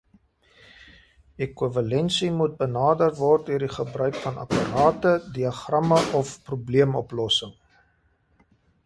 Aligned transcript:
Ekwivalensie 1.45 2.29
moet 2.39 2.55
benader 2.61 3.13
word 3.19 3.45
deur 3.49 3.65
die 3.65 3.69
gebruik 3.75 4.17
van 4.23 4.39
apparate, 4.45 5.13
diagramme 5.37 6.01
of 6.21 6.33
probleemoplossing. 6.49 7.53